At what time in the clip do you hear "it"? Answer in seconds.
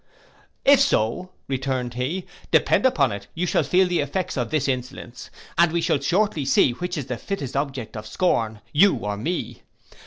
3.11-3.27